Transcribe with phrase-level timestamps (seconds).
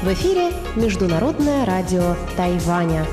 [0.00, 3.04] В эфире Международное радио Тайваня.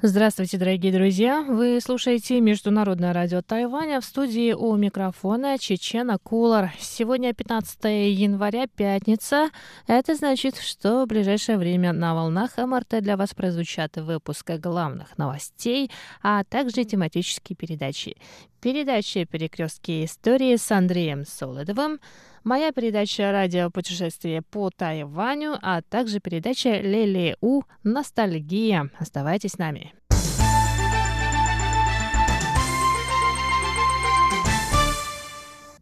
[0.00, 1.42] Здравствуйте, дорогие друзья!
[1.42, 6.72] Вы слушаете Международное радио Тайваня в студии у микрофона Чечена Кулар.
[6.78, 7.86] Сегодня 15
[8.16, 9.50] января, пятница.
[9.88, 15.90] Это значит, что в ближайшее время на волнах МРТ для вас прозвучат выпуски главных новостей,
[16.22, 18.16] а также тематические передачи.
[18.60, 22.00] Передача «Перекрестки истории» с Андреем Солодовым,
[22.42, 27.62] моя передача «Радио путешествие по Тайваню», а также передача «Лели У.
[27.84, 28.90] Ностальгия».
[28.98, 29.94] Оставайтесь с нами.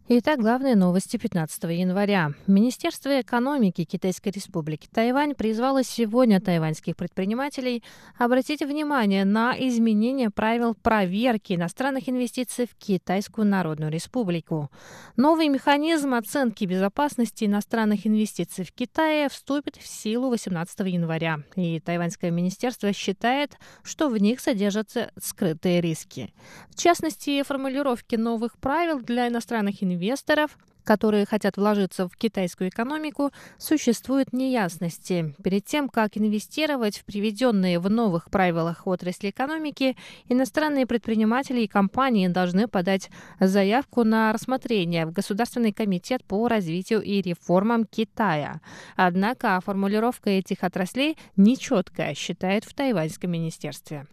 [0.09, 2.31] Итак, главные новости 15 января.
[2.47, 7.83] Министерство экономики Китайской Республики Тайвань призвало сегодня тайваньских предпринимателей
[8.17, 14.71] обратить внимание на изменение правил проверки иностранных инвестиций в Китайскую Народную Республику.
[15.17, 22.31] Новый механизм оценки безопасности иностранных инвестиций в Китае вступит в силу 18 января, и тайваньское
[22.31, 26.33] министерство считает, что в них содержатся скрытые риски.
[26.69, 33.31] В частности, формулировки новых правил для иностранных инвестиций инвесторов, которые хотят вложиться в китайскую экономику,
[33.57, 35.35] существуют неясности.
[35.43, 39.97] Перед тем, как инвестировать в приведенные в новых правилах отрасли экономики,
[40.29, 43.09] иностранные предприниматели и компании должны подать
[43.39, 48.61] заявку на рассмотрение в Государственный комитет по развитию и реформам Китая.
[48.95, 54.07] Однако формулировка этих отраслей нечеткая, считает в Тайваньском министерстве.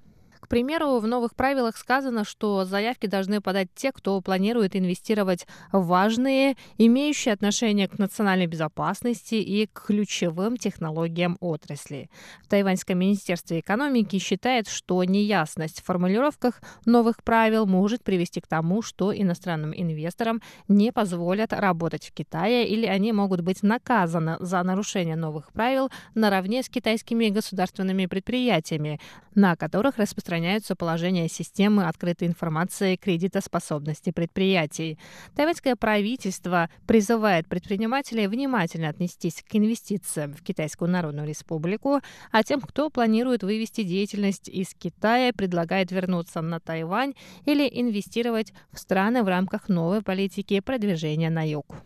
[0.45, 5.87] К примеру, в новых правилах сказано, что заявки должны подать те, кто планирует инвестировать в
[5.87, 12.11] важные, имеющие отношение к национальной безопасности и к ключевым технологиям отрасли.
[12.43, 18.83] В Тайваньском министерстве экономики считает, что неясность в формулировках новых правил может привести к тому,
[18.83, 25.17] что иностранным инвесторам не позволят работать в Китае или они могут быть наказаны за нарушение
[25.17, 29.01] новых правил наравне с китайскими государственными предприятиями,
[29.35, 34.99] на которых распространяется распространяются положения системы открытой информации кредитоспособности предприятий.
[35.37, 42.01] Тайваньское правительство призывает предпринимателей внимательно отнестись к инвестициям в Китайскую Народную Республику,
[42.33, 47.15] а тем, кто планирует вывести деятельность из Китая, предлагает вернуться на Тайвань
[47.47, 51.77] или инвестировать в страны в рамках новой политики продвижения на юг.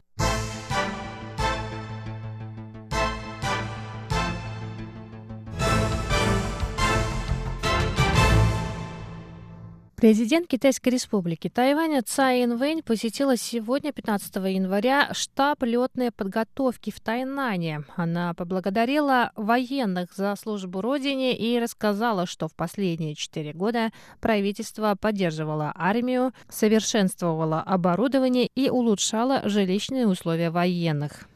[9.99, 17.83] Президент Китайской республики Тайваня Цай Инвэнь посетила сегодня, 15 января, штаб летной подготовки в Тайнане.
[17.97, 25.73] Она поблагодарила военных за службу Родине и рассказала, что в последние четыре года правительство поддерживало
[25.75, 31.29] армию, совершенствовало оборудование и улучшало жилищные условия военных.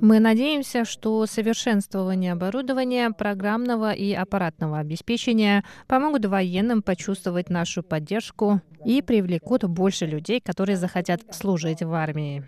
[0.00, 9.02] Мы надеемся, что совершенствование оборудования, программного и аппаратного обеспечения помогут военным почувствовать нашу поддержку и
[9.02, 12.44] привлекут больше людей, которые захотят служить в армии.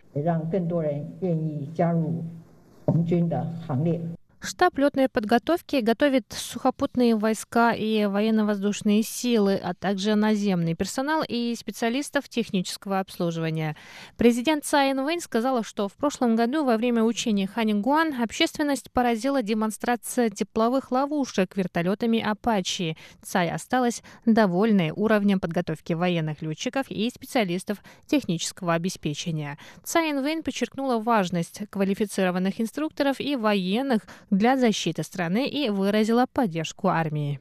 [4.41, 12.29] Штаб летной подготовки готовит сухопутные войска и военно-воздушные силы, а также наземный персонал и специалистов
[12.29, 13.77] технического обслуживания.
[14.17, 20.29] Президент Цай Инвэнь сказала, что в прошлом году во время учения Ханингуан общественность поразила демонстрация
[20.29, 22.97] тепловых ловушек вертолетами «Апачи».
[23.23, 29.59] Цай осталась довольной уровнем подготовки военных летчиков и специалистов технического обеспечения.
[29.83, 37.41] Цай Инвэнь подчеркнула важность квалифицированных инструкторов и военных для защиты страны и выразила поддержку армии.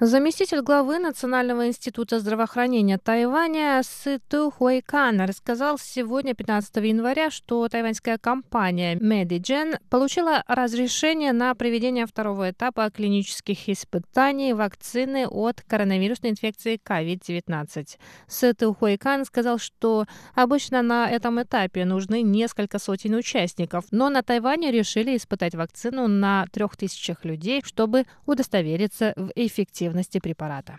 [0.00, 8.94] Заместитель главы Национального института здравоохранения Тайваня Сыту Хуайкан рассказал сегодня, 15 января, что тайваньская компания
[8.94, 17.98] Medigen получила разрешение на проведение второго этапа клинических испытаний вакцины от коронавирусной инфекции COVID-19.
[18.28, 20.06] Сыту Хуайкан сказал, что
[20.36, 26.46] обычно на этом этапе нужны несколько сотен участников, но на Тайване решили испытать вакцину на
[26.52, 30.76] трех тысячах людей, чтобы удостовериться в эффективности эффективности препарата.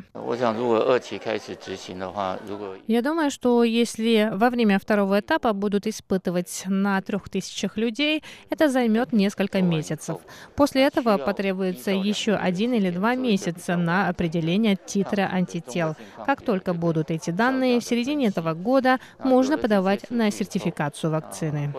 [2.87, 8.69] Я думаю, что если во время второго этапа будут испытывать на трех тысячах людей, это
[8.69, 10.17] займет несколько месяцев.
[10.55, 15.95] После этого потребуется еще один или два месяца на определение титра антител.
[16.25, 21.73] Как только будут эти данные, в середине этого года можно подавать на сертификацию вакцины.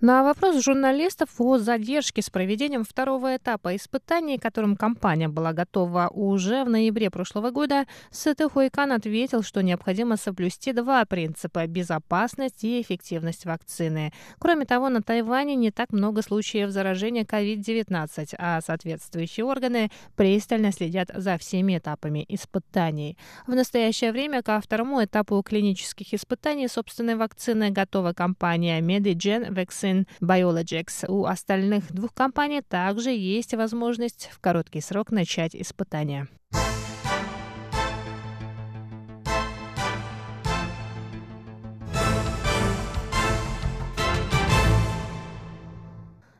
[0.00, 6.62] На вопрос журналистов о задержке с проведением второго этапа испытаний, которым компания была готова уже
[6.62, 13.44] в ноябре прошлого года, Сыты Хуйкан ответил, что необходимо соблюсти два принципа– безопасность и эффективность
[13.44, 14.12] вакцины.
[14.38, 21.10] Кроме того, на Тайване не так много случаев заражения COVID-19, а соответствующие органы пристально следят
[21.12, 23.18] за всеми этапами испытаний.
[23.48, 30.06] В настоящее время ко второму этапу клинических испытаний собственной вакцины готова компания Medigen Vaccine Sin
[30.20, 31.06] Biologics.
[31.08, 36.28] У остальных двух компаний также есть возможность в короткий срок начать испытания.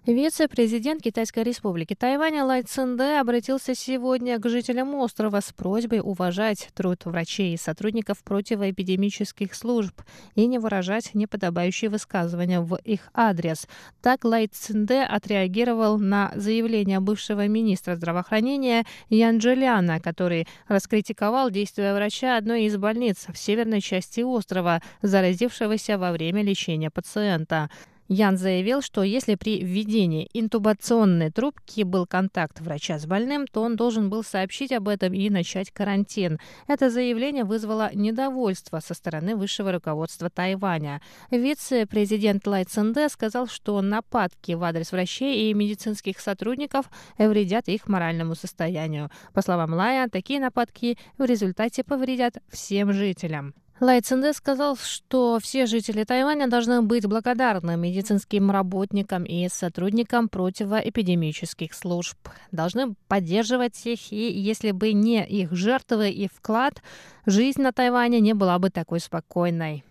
[0.08, 7.04] Вице-президент Китайской республики Тайваня Лай Цинде обратился сегодня к жителям острова с просьбой уважать труд
[7.04, 10.00] врачей и сотрудников противоэпидемических служб
[10.34, 13.68] и не выражать неподобающие высказывания в их адрес.
[14.00, 22.38] Так Лай Цинде отреагировал на заявление бывшего министра здравоохранения Ян Джулиана, который раскритиковал действия врача
[22.38, 27.68] одной из больниц в северной части острова, заразившегося во время лечения пациента.
[28.08, 33.76] Ян заявил, что если при введении интубационной трубки был контакт врача с больным, то он
[33.76, 36.38] должен был сообщить об этом и начать карантин.
[36.66, 41.02] Это заявление вызвало недовольство со стороны высшего руководства Тайваня.
[41.30, 46.86] Вице-президент Лай Цинде сказал, что нападки в адрес врачей и медицинских сотрудников
[47.18, 49.10] вредят их моральному состоянию.
[49.34, 53.52] По словам Лая, такие нападки в результате повредят всем жителям.
[53.80, 61.72] Лай Цинде сказал, что все жители Тайваня должны быть благодарны медицинским работникам и сотрудникам противоэпидемических
[61.72, 62.18] служб.
[62.50, 66.82] Должны поддерживать их, и если бы не их жертвы и вклад,
[67.24, 69.84] жизнь на Тайване не была бы такой спокойной.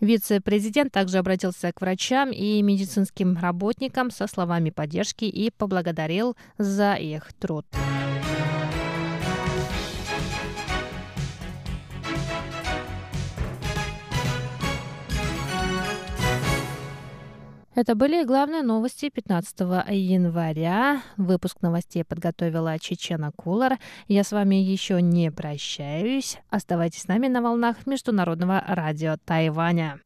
[0.00, 7.34] Вице-президент также обратился к врачам и медицинским работникам со словами поддержки и поблагодарил за их
[7.34, 7.66] труд.
[17.76, 21.02] Это были главные новости 15 января.
[21.18, 23.76] Выпуск новостей подготовила Чечена Кулар.
[24.08, 26.38] Я с вами еще не прощаюсь.
[26.48, 30.00] Оставайтесь с нами на волнах Международного радио Тайваня.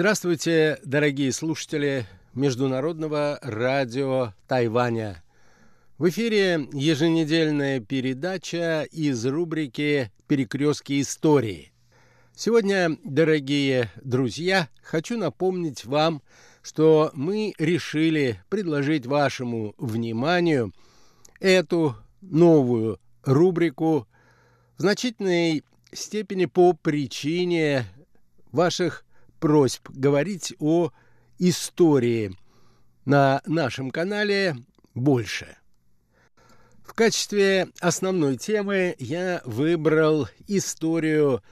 [0.00, 5.22] Здравствуйте, дорогие слушатели Международного радио Тайваня.
[5.98, 11.74] В эфире еженедельная передача из рубрики «Перекрестки истории».
[12.34, 16.22] Сегодня, дорогие друзья, хочу напомнить вам,
[16.62, 20.72] что мы решили предложить вашему вниманию
[21.40, 24.08] эту новую рубрику
[24.78, 27.84] в значительной степени по причине
[28.50, 29.04] ваших
[29.40, 30.90] просьб говорить о
[31.38, 32.36] истории
[33.04, 34.54] на нашем канале
[34.94, 35.56] больше.
[36.84, 41.42] В качестве основной темы я выбрал историю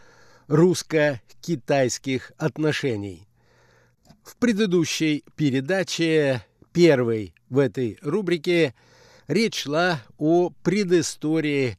[0.46, 3.26] русско-китайских отношений.
[4.22, 8.74] В предыдущей передаче, первой в этой рубрике,
[9.26, 11.78] речь шла о предыстории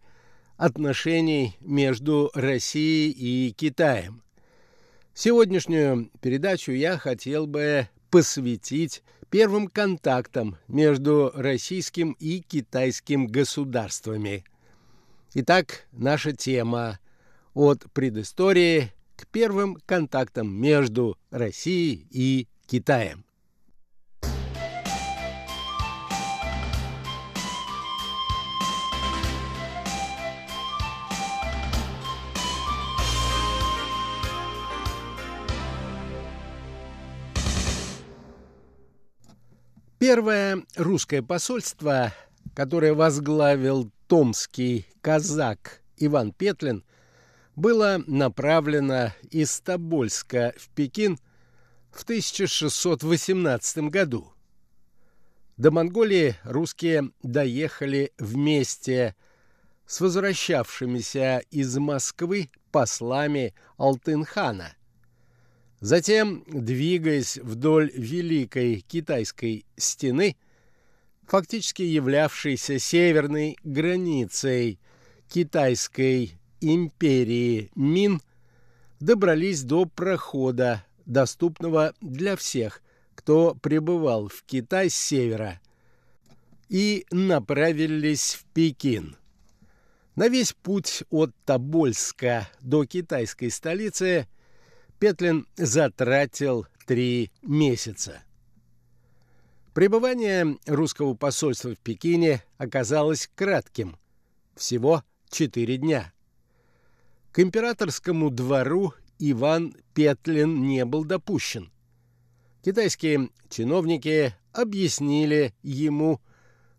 [0.57, 4.23] отношений между Россией и Китаем–
[5.21, 14.45] Сегодняшнюю передачу я хотел бы посвятить первым контактам между российским и китайским государствами.
[15.33, 16.99] Итак, наша тема
[17.53, 23.25] от предыстории к первым контактам между Россией и Китаем.
[40.11, 42.11] Первое русское посольство,
[42.55, 46.83] которое возглавил томский казак Иван Петлин,
[47.55, 51.19] было направлено из Тобольска в Пекин
[51.91, 54.33] в 1618 году.
[55.57, 59.15] До Монголии русские доехали вместе
[59.85, 64.73] с возвращавшимися из Москвы послами Алтынхана.
[65.81, 70.35] Затем, двигаясь вдоль Великой Китайской стены,
[71.25, 74.79] фактически являвшейся северной границей
[75.29, 78.21] Китайской империи Мин,
[78.99, 82.81] добрались до прохода, доступного для всех,
[83.15, 85.61] кто пребывал в Китай с севера,
[86.67, 89.15] и направились в Пекин.
[90.15, 94.27] На весь путь от Тобольска до китайской столицы
[94.99, 98.21] Петлин затратил три месяца.
[99.73, 103.97] Пребывание русского посольства в Пекине оказалось кратким–
[104.55, 106.11] всего четыре дня.
[107.31, 111.71] К императорскому двору Иван Петлин не был допущен.
[112.61, 116.19] Китайские чиновники объяснили ему,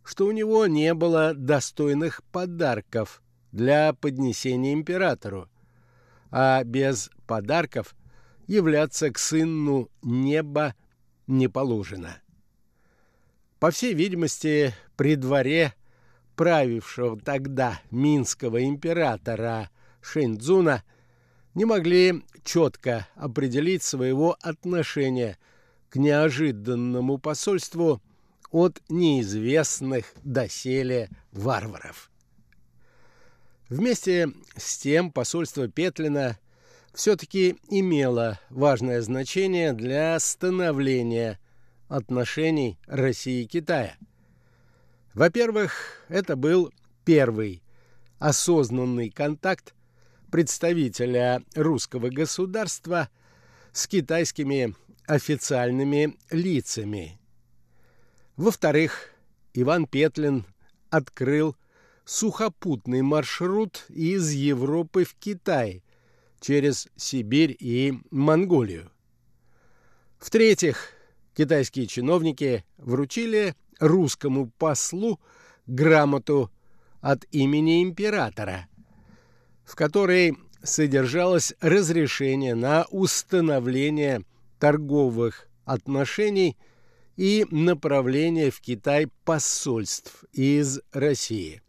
[0.04, 5.48] что у него не было достойных подарков для поднесения императору,
[6.30, 7.94] а без подарков
[8.50, 10.74] являться к сыну неба
[11.28, 12.20] не положено.
[13.60, 15.72] По всей видимости, при дворе
[16.34, 20.82] правившего тогда минского императора Шэньцзуна
[21.54, 25.38] не могли четко определить своего отношения
[25.88, 28.02] к неожиданному посольству
[28.50, 32.10] от неизвестных доселе варваров.
[33.68, 36.36] Вместе с тем посольство Петлина
[36.92, 41.38] все-таки имело важное значение для становления
[41.88, 43.96] отношений России и Китая.
[45.14, 46.72] Во-первых, это был
[47.04, 47.62] первый
[48.18, 49.74] осознанный контакт
[50.30, 53.08] представителя русского государства
[53.72, 54.74] с китайскими
[55.06, 57.18] официальными лицами.
[58.36, 59.10] Во-вторых,
[59.54, 60.44] Иван Петлин
[60.90, 61.56] открыл
[62.04, 65.82] сухопутный маршрут из Европы в Китай
[66.40, 68.90] через Сибирь и Монголию.
[70.18, 70.92] В-третьих,
[71.34, 75.20] китайские чиновники вручили русскому послу
[75.66, 76.50] грамоту
[77.00, 78.68] от имени императора,
[79.64, 84.22] в которой содержалось разрешение на установление
[84.58, 86.56] торговых отношений
[87.16, 91.62] и направление в Китай посольств из России.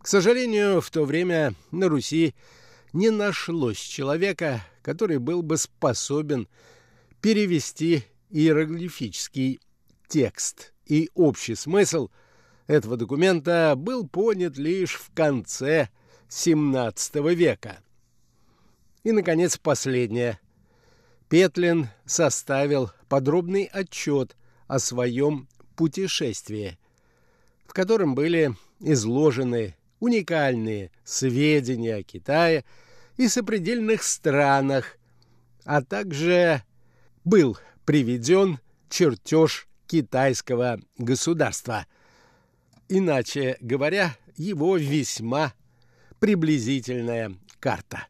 [0.00, 2.34] К сожалению, в то время на Руси
[2.92, 6.48] не нашлось человека, который был бы способен
[7.20, 9.60] перевести иероглифический
[10.08, 12.08] текст, и общий смысл
[12.66, 15.88] этого документа был понят лишь в конце
[16.28, 17.78] XVII века.
[19.04, 20.38] И, наконец, последнее.
[21.28, 26.78] Петлин составил подробный отчет о своем путешествии,
[27.66, 32.64] в котором были изложены уникальные сведения о Китае
[33.16, 34.98] и сопредельных странах,
[35.64, 36.62] а также
[37.24, 41.86] был приведен чертеж китайского государства.
[42.88, 45.52] Иначе говоря, его весьма
[46.20, 48.06] приблизительная карта.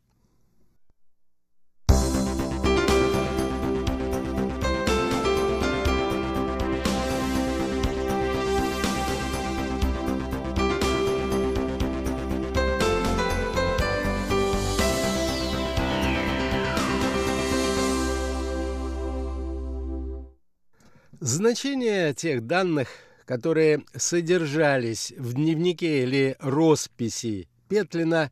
[21.21, 22.89] Значение тех данных,
[23.25, 28.31] которые содержались в дневнике или росписи Петлина,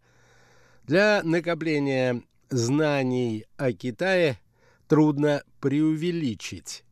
[0.85, 4.39] для накопления знаний о Китае
[4.87, 6.85] трудно преувеличить.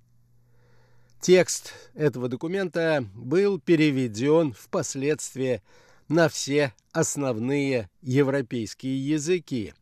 [1.21, 5.63] Текст этого документа был переведен впоследствии
[6.09, 9.75] на все основные европейские языки.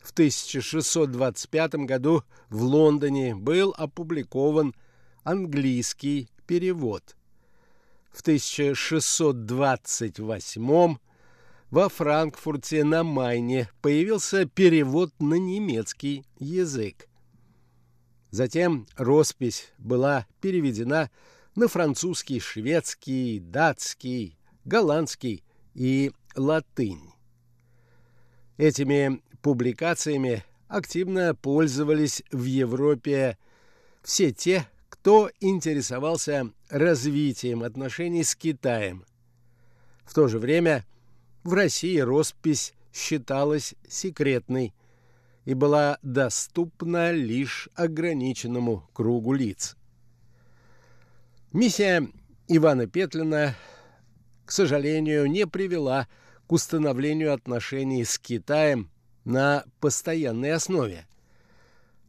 [0.00, 4.76] В 1625 году в Лондоне был опубликован
[5.24, 7.16] английский перевод.
[8.10, 10.96] В 1628
[11.70, 17.08] во Франкфурте на Майне появился перевод на немецкий язык.
[18.30, 21.10] Затем роспись была переведена
[21.54, 27.12] на французский, шведский, датский, голландский и латынь.
[28.58, 33.38] Этими публикациями активно пользовались в Европе
[34.02, 34.68] все те,
[35.02, 39.04] кто интересовался развитием отношений с Китаем.
[40.04, 40.86] В то же время
[41.42, 44.72] в России роспись считалась секретной
[45.44, 49.76] и была доступна лишь ограниченному кругу лиц.
[51.52, 52.08] Миссия
[52.46, 53.56] Ивана Петлина
[54.44, 56.06] к сожалению, не привела
[56.46, 58.88] к установлению отношений с Китаем
[59.24, 61.08] на постоянной основе.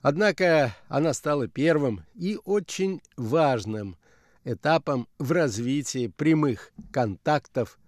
[0.04, 3.98] Однако она стала первым и очень важным
[4.44, 7.80] этапом в развитии прямых контактов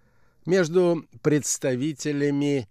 [0.45, 2.69] между представителями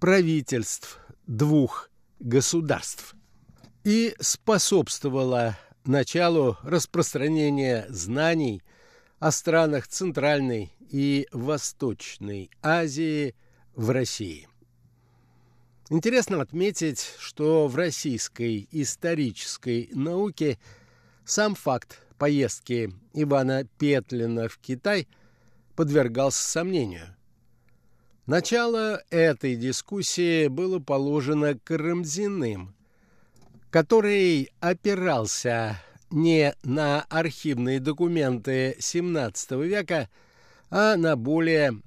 [0.00, 3.14] правительств двух государств
[3.84, 8.62] и способствовала началу распространения знаний
[9.18, 13.34] о странах Центральной и Восточной Азии
[13.74, 14.48] в России.
[15.88, 20.58] Интересно отметить, что в российской исторической науке
[21.24, 25.06] сам факт поездки Ивана Петлина в Китай
[25.76, 27.14] подвергался сомнению.
[28.26, 32.74] Начало этой дискуссии было положено Карамзиным,
[33.70, 40.10] который опирался не на архивные документы XVII века,
[40.68, 41.80] а на более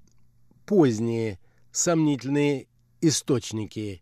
[0.66, 1.38] поздние
[1.74, 2.68] сомнительные
[3.02, 4.02] источники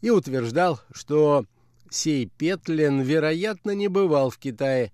[0.00, 1.46] и утверждал, что
[1.90, 4.92] сей Петлин, вероятно, не бывал в Китае,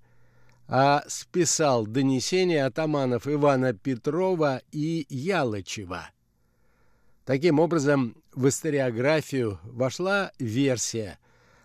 [0.66, 6.10] а списал донесения атаманов Ивана Петрова и Ялычева.
[7.24, 11.18] Таким образом, в историографию вошла версия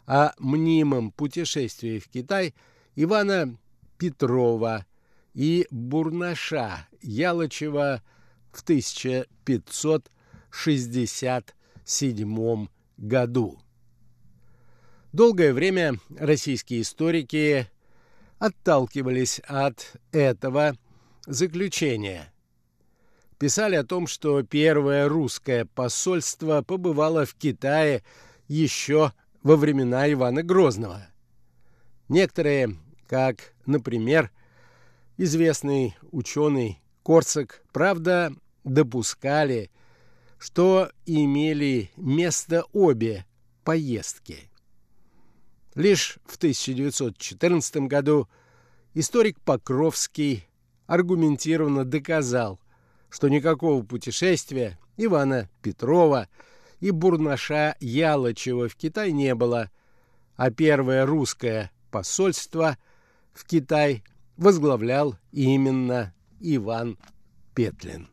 [0.05, 2.53] о мнимом путешествии в Китай
[2.95, 3.57] Ивана
[3.97, 4.85] Петрова
[5.33, 8.01] и Бурнаша Ялычева
[8.51, 8.61] в
[11.85, 13.59] 1567 году.
[15.11, 17.67] Долгое время российские историки
[18.39, 20.75] отталкивались от этого
[21.25, 22.33] заключения.
[23.37, 28.03] Писали о том, что первое русское посольство побывало в Китае
[28.47, 29.11] еще
[29.43, 31.07] во времена Ивана Грозного.
[32.09, 34.31] Некоторые, как, например,
[35.17, 39.69] известный ученый Корцак, правда, допускали,
[40.43, 43.25] что имели место обе
[43.63, 44.51] поездки.
[45.73, 48.27] Лишь в 1914 году
[48.93, 50.45] историк Покровский
[50.85, 52.59] аргументированно доказал,
[53.09, 56.27] что никакого путешествия Ивана Петрова
[56.81, 59.71] и Бурнаша Ялычева в Китай не было,
[60.35, 62.77] а первое русское посольство
[63.31, 64.03] в Китай
[64.35, 66.97] возглавлял именно Иван
[67.55, 68.12] Петлин.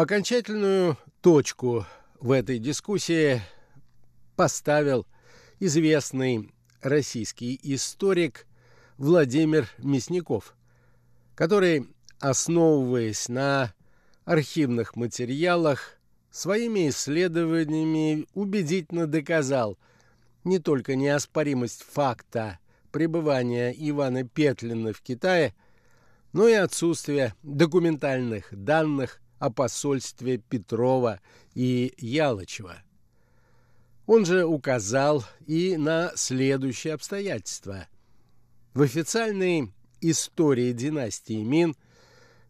[0.00, 1.84] Окончательную точку
[2.20, 3.42] в этой дискуссии
[4.34, 5.06] поставил
[5.58, 8.46] известный российский историк
[8.96, 10.56] Владимир Мясников,
[11.34, 11.86] который,
[12.18, 13.74] основываясь на
[14.24, 15.98] архивных материалах,
[16.30, 19.76] своими исследованиями убедительно доказал
[20.44, 22.58] не только неоспоримость факта
[22.90, 25.54] пребывания Ивана Петлина в Китае,
[26.32, 31.20] но и отсутствие документальных данных о посольстве Петрова
[31.54, 32.76] и Ялычева.
[34.06, 37.88] Он же указал и на следующее обстоятельство.
[38.74, 41.74] В официальной истории династии Мин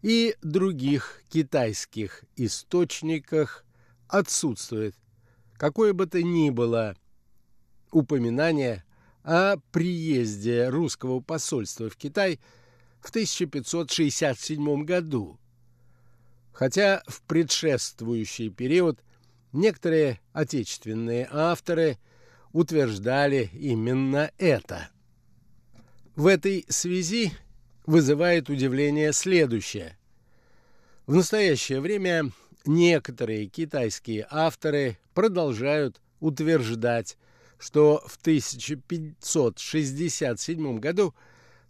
[0.03, 3.64] и других китайских источниках
[4.09, 4.94] отсутствует
[5.57, 6.96] какое бы то ни было
[7.92, 8.85] упоминание
[9.22, 12.40] о приезде русского посольства в Китай
[13.00, 15.38] в 1567 году,
[16.52, 18.98] хотя в предшествующий период
[19.52, 21.98] некоторые отечественные авторы
[22.52, 24.88] утверждали именно это.
[26.16, 27.30] В этой связи
[27.86, 29.96] вызывает удивление следующее.
[31.06, 32.32] В настоящее время
[32.66, 37.16] некоторые китайские авторы продолжают утверждать,
[37.58, 41.14] что в 1567 году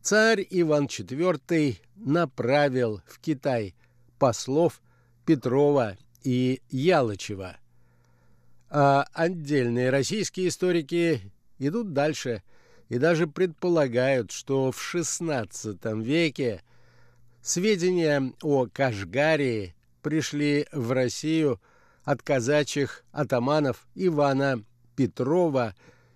[0.03, 3.75] царь Иван IV направил в Китай
[4.21, 4.81] послов
[5.25, 7.57] Петрова и Ялычева.
[8.69, 12.45] А отдельные российские историки идут дальше
[12.89, 16.63] и даже предполагают, что в XVI веке
[17.41, 21.61] сведения о Кашгарии пришли в Россию
[22.05, 24.63] от казачьих атаманов Ивана
[24.97, 25.75] Петрова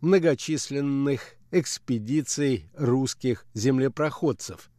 [0.00, 4.70] многочисленных экспедиций русских землепроходцев.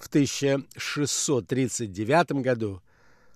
[0.00, 2.82] В 1639 году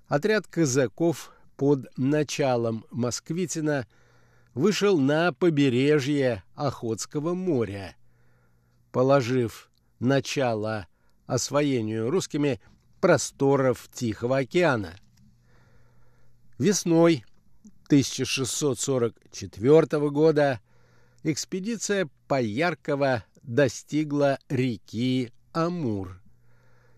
[0.09, 3.87] отряд казаков под началом Москвитина
[4.55, 7.94] вышел на побережье Охотского моря,
[8.92, 9.68] положив
[10.00, 10.87] начало
[11.27, 12.62] освоению русскими
[12.98, 14.96] просторов Тихого океана.
[16.59, 17.27] Весной
[17.88, 20.61] 1644 года
[21.24, 26.24] экспедиция Пояркова достигла реки Амур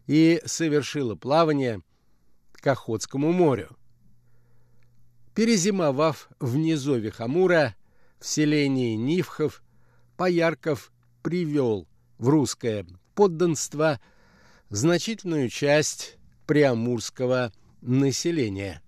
[0.06, 1.82] и совершила плавание
[2.52, 3.76] к Охотскому морю.
[5.34, 7.74] Перезимовав в низове Хамура,
[8.18, 9.62] в селении Нивхов,
[10.16, 10.92] Поярков
[11.22, 11.86] привел
[12.18, 14.00] в русское подданство
[14.70, 16.16] значительную часть
[16.46, 18.82] приамурского населения.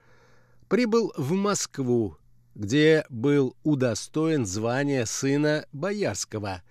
[0.68, 2.16] прибыл в Москву,
[2.54, 6.62] где был удостоен звания сына Боярского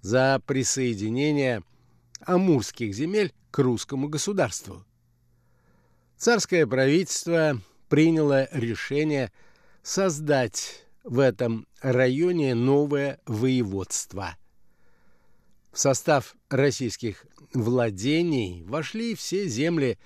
[0.00, 1.62] за присоединение
[2.20, 4.86] амурских земель к русскому государству.
[6.16, 9.30] Царское правительство приняло решение
[9.82, 14.36] создать в этом районе новое воеводство.
[15.72, 19.98] В состав российских владений вошли все земли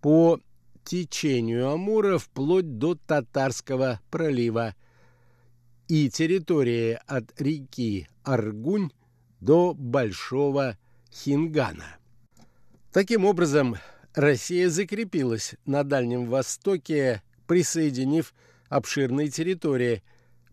[0.00, 0.40] по
[0.84, 4.74] течению Амура вплоть до Татарского пролива
[5.88, 8.92] и территории от реки Аргунь
[9.40, 10.78] до Большого
[11.12, 11.96] Хингана.
[12.92, 13.76] Таким образом,
[14.14, 18.32] Россия закрепилась на Дальнем Востоке, присоединив
[18.68, 20.02] обширные территории,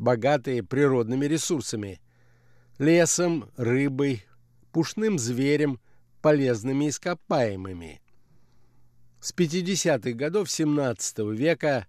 [0.02, 2.02] богатые природными ресурсами–
[2.80, 4.26] лесом, рыбой,
[4.72, 5.80] пушным зверем–
[6.22, 8.02] полезными ископаемыми.
[9.20, 11.88] С 50-х годов XVII века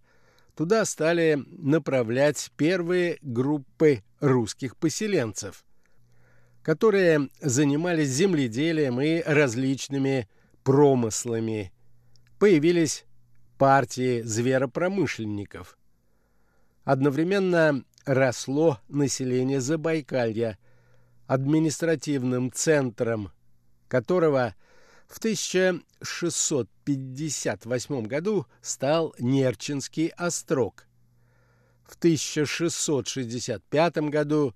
[0.54, 5.64] туда стали направлять первые группы русских поселенцев,
[6.62, 10.28] которые занимались земледелием и различными
[10.62, 11.72] промыслами.
[12.38, 13.04] Появились
[13.56, 15.78] партии зверопромышленников.
[16.84, 20.58] Одновременно росло население Забайкалья,
[21.26, 23.30] административным центром
[23.88, 24.54] которого
[25.06, 30.86] В 1658 году стал Нерчинский острог.
[31.84, 34.54] В 1665 году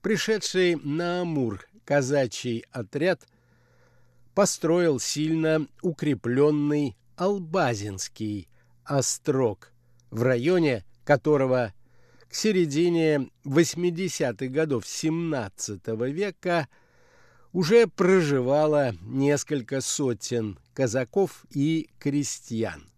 [0.00, 3.26] пришедший на Амур казачий отряд
[4.34, 8.48] построил сильно укрепленный Албазинский
[8.84, 9.72] острог,
[10.12, 11.74] в районе которого
[12.28, 16.68] к середине 80-х годов XVII века
[17.52, 22.90] уже проживало несколько сотен казаков и крестьян.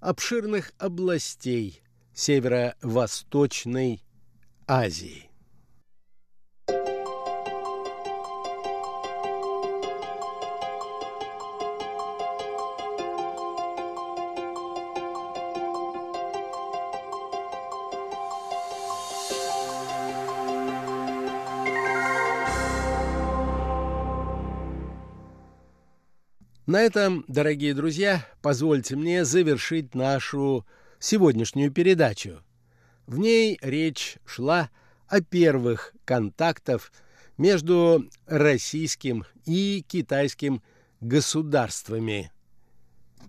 [0.00, 1.82] обширных областей
[2.14, 4.05] Северо-Восточной
[4.68, 5.30] Азии.
[26.66, 30.66] На этом, дорогие друзья, позвольте мне завершить нашу
[30.98, 32.42] сегодняшнюю передачу.
[33.06, 34.70] В ней речь шла
[35.08, 36.92] о первых контактах
[37.38, 40.62] между российским и китайским
[41.00, 42.32] государствами.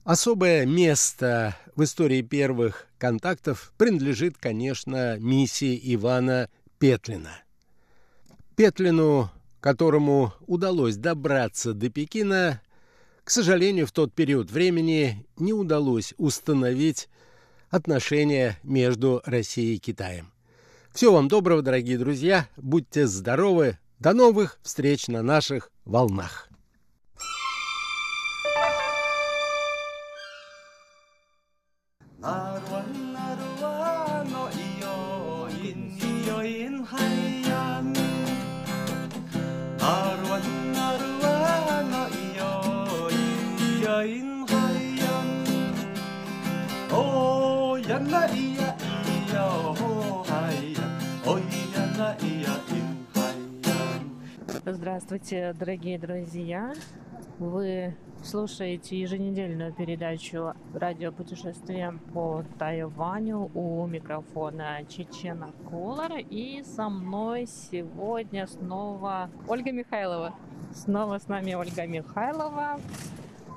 [0.04, 7.44] Особое место в истории первых контактов принадлежит, конечно, миссии Ивана Петлина.
[8.56, 12.62] Петлину, которому удалось добраться до Пекина,
[13.24, 17.10] к сожалению, в тот период времени не удалось установить
[17.70, 20.32] отношения между Россией и Китаем.
[20.94, 22.48] Всего вам доброго, дорогие друзья.
[22.58, 23.78] Будьте здоровы.
[24.00, 26.50] До новых встреч на наших волнах.
[54.66, 56.76] Здравствуйте, дорогие друзья!
[57.40, 66.20] Вы слушаете еженедельную передачу радиопутешествия по Тайваню у микрофона Чечена Колор.
[66.30, 70.36] И со мной сегодня снова Ольга Михайлова.
[70.72, 72.80] Снова с нами Ольга Михайлова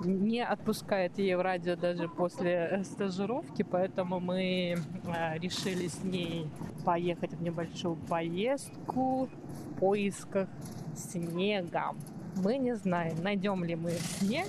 [0.04, 6.48] не отпускает ее в радио даже после э, стажировки, поэтому мы э, решили с ней
[6.84, 10.48] поехать в небольшую поездку в поисках
[10.94, 11.94] снега.
[12.36, 14.48] Мы не знаем, найдем ли мы снег.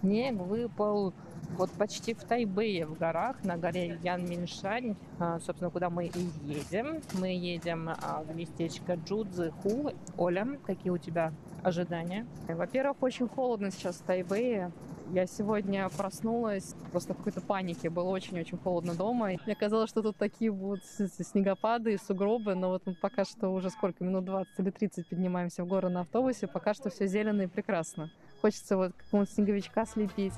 [0.00, 1.14] Снег выпал
[1.56, 7.02] вот почти в Тайбэе, в горах, на горе Янминшань, а, собственно, куда мы и едем.
[7.14, 9.92] Мы едем а, в местечко Джудзиху.
[10.16, 12.26] Оля, какие у тебя ожидания?
[12.48, 14.70] Во-первых, очень холодно сейчас в Тайбэе.
[15.12, 17.90] Я сегодня проснулась просто в какой-то панике.
[17.90, 19.30] Было очень-очень холодно дома.
[19.44, 23.70] Мне казалось, что тут такие будут снегопады и сугробы, но вот мы пока что уже
[23.70, 26.46] сколько, минут 20 или 30 поднимаемся в горы на автобусе.
[26.46, 28.10] Пока что все зелено и прекрасно.
[28.40, 30.34] Хочется вот какого-нибудь снеговичка слепить.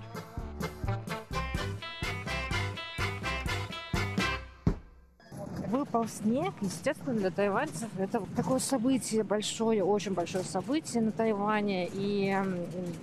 [5.72, 6.52] Выпал снег.
[6.60, 11.88] Естественно, для тайваньцев это такое событие большое, очень большое событие на Тайване.
[11.94, 12.36] И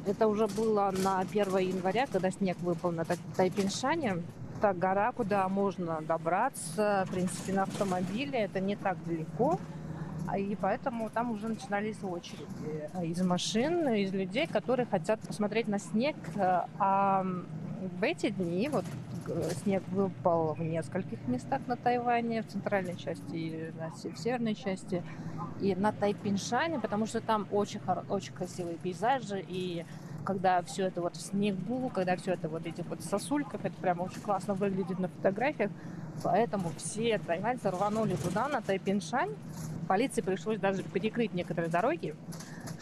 [0.05, 3.05] это уже было на 1 января, когда снег выпал на
[3.35, 4.23] Тайпиншане.
[4.57, 8.39] Это гора, куда можно добраться, в принципе, на автомобиле.
[8.39, 9.59] Это не так далеко.
[10.27, 15.79] А, и поэтому там уже начинались очереди из машин, из людей, которые хотят посмотреть на
[15.79, 16.15] снег.
[16.37, 17.25] А
[17.99, 18.85] в эти дни вот
[19.63, 23.71] снег выпал в нескольких местах на Тайване, в центральной части и
[24.09, 25.03] в северной части,
[25.61, 29.85] и на Тайпиншане, потому что там очень, очень красивые пейзажи, и
[30.23, 34.03] когда все это вот в снегу, когда все это вот этих вот сосульках, это прямо
[34.03, 35.71] очень классно выглядит на фотографиях.
[36.23, 39.33] Поэтому все тайваньцы рванули туда, на Тайпиншань.
[39.87, 42.13] Полиции пришлось даже перекрыть некоторые дороги,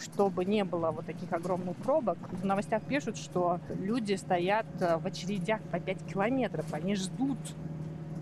[0.00, 2.18] чтобы не было вот таких огромных пробок.
[2.30, 6.72] В новостях пишут, что люди стоят э, в очередях по 5 километров.
[6.72, 7.38] Они ждут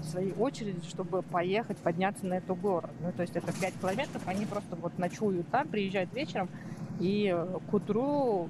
[0.03, 2.89] своей очереди, чтобы поехать, подняться на эту гору.
[3.01, 6.49] Ну, то есть это 5 километров, они просто вот ночуют там, приезжают вечером,
[7.01, 7.37] и
[7.71, 8.49] к утру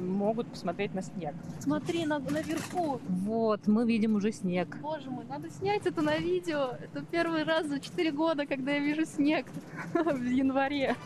[0.00, 1.34] могут посмотреть на снег.
[1.60, 3.00] Смотри, на, наверху.
[3.08, 4.76] Вот, мы видим уже снег.
[4.80, 6.76] Боже мой, надо снять это на видео.
[6.80, 9.46] Это первый раз за 4 года, когда я вижу снег
[9.94, 10.96] в январе.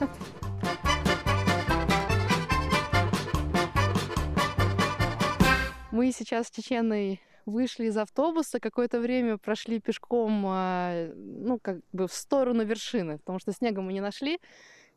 [5.92, 12.06] Мы сейчас с Чеченой вышли из автобуса, какое-то время прошли пешком, а, ну, как бы
[12.06, 14.38] в сторону вершины, потому что снега мы не нашли.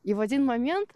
[0.04, 0.90] И в один момент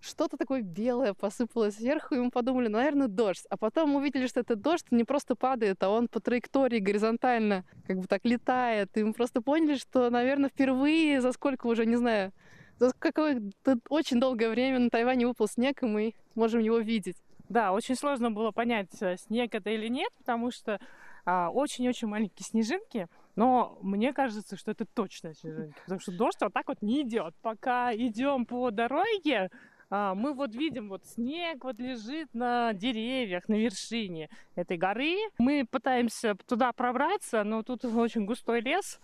[0.00, 3.46] что-то такое белое посыпалось сверху, и мы подумали, «Ну, наверное, дождь.
[3.48, 7.98] А потом увидели, что этот дождь не просто падает, а он по траектории горизонтально как
[7.98, 8.94] бы так летает.
[8.98, 12.32] И мы просто поняли, что, наверное, впервые за сколько уже, не знаю,
[12.78, 17.16] за какое-то очень долгое время на Тайване выпал снег, и мы можем его видеть.
[17.50, 20.78] Да, очень сложно было понять, э, снег это или нет, потому что
[21.24, 26.52] а, очень-очень маленькие снежинки, но мне кажется, что это точно снежинки, потому что дождь вот
[26.52, 27.34] так вот не идет.
[27.42, 29.50] Пока идем по дороге,
[29.90, 35.16] а, мы вот видим, вот снег вот лежит на деревьях, на вершине этой горы.
[35.38, 39.00] Мы пытаемся туда пробраться, но тут очень густой лес,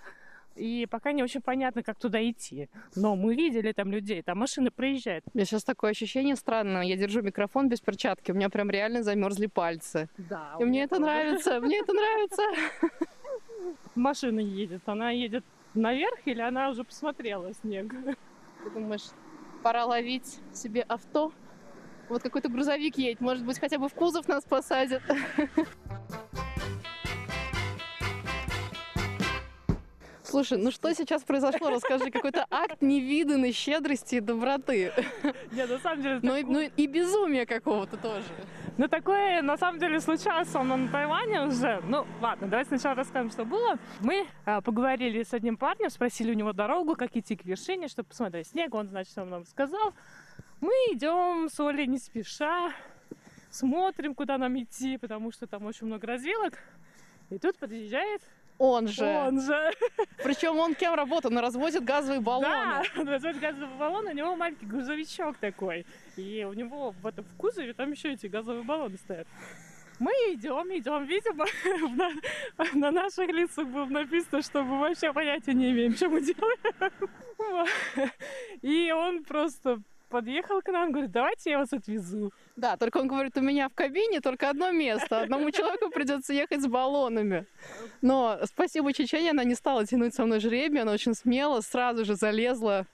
[0.56, 2.68] и пока не очень понятно, как туда идти.
[2.94, 5.24] Но мы видели там людей, там машины проезжают.
[5.32, 6.82] У меня сейчас такое ощущение странное.
[6.82, 10.08] Я держу микрофон без перчатки, у меня прям реально замерзли пальцы.
[10.18, 10.56] Да.
[10.58, 12.42] И мне это нравится, мне это нравится.
[13.94, 17.92] Машина едет, она едет наверх или она уже посмотрела снег?
[18.64, 19.08] Ты думаешь,
[19.62, 21.32] пора ловить себе авто.
[22.08, 25.02] Вот какой-то грузовик едет, может быть, хотя бы в кузов нас посадят.
[30.36, 31.70] Слушай, ну что сейчас произошло?
[31.70, 34.92] Расскажи, какой-то акт невиданной щедрости и доброты.
[35.50, 36.20] Нет, на самом деле...
[36.22, 38.26] Ну, ну и безумия какого-то тоже.
[38.76, 41.80] Ну, такое, на самом деле, случалось он на Тайване уже.
[41.88, 43.78] Ну, ладно, давайте сначала расскажем, что было.
[44.00, 48.10] Мы а, поговорили с одним парнем, спросили у него дорогу, как идти к вершине, чтобы
[48.10, 48.74] посмотреть снег.
[48.74, 49.94] Он, значит, он нам сказал.
[50.60, 52.74] Мы идем с Олей не спеша,
[53.48, 56.58] смотрим, куда нам идти, потому что там очень много развилок.
[57.30, 58.20] И тут подъезжает
[58.58, 59.04] он же.
[59.04, 59.72] Он же.
[60.22, 61.32] Причем он кем работает?
[61.34, 62.48] Он развозит газовые баллоны.
[62.48, 65.86] Да, он развозит газовый баллон, у него маленький грузовичок такой.
[66.16, 69.26] И у него в этом в кузове там еще эти газовые баллоны стоят.
[69.98, 71.46] Мы идем, идем, видимо,
[71.96, 76.90] на, на наших лицах было написано, что мы вообще понятия не имеем, что мы делаем.
[78.62, 82.32] И он просто подъехал к нам, говорит, давайте я вас отвезу.
[82.56, 85.20] Да, только он говорит, у меня в кабине только одно место.
[85.20, 87.46] Одному человеку придется ехать с баллонами.
[88.02, 92.14] Но спасибо Чечене, она не стала тянуть со мной жребий, она очень смело сразу же
[92.14, 92.86] залезла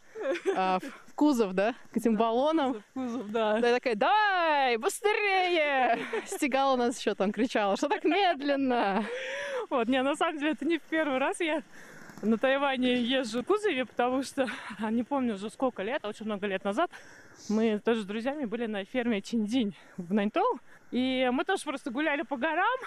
[0.56, 2.74] а, в кузов, да, к этим баллонам.
[2.74, 3.58] В кузов, да.
[3.58, 5.98] Да, я такая, давай, быстрее!
[6.26, 9.04] Стегала нас еще там, кричала, что так медленно?
[9.70, 11.62] Вот, не, на самом деле это не в первый раз я
[12.22, 14.48] на Тайване езжу в кузове, потому что,
[14.90, 16.90] не помню уже сколько лет, очень много лет назад,
[17.48, 20.60] мы тоже с друзьями были на ферме Чиндинь в Наньтоу,
[20.92, 22.78] и мы тоже просто гуляли по горам,